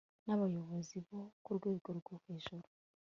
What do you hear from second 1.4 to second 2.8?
ku rwego rwo hejuru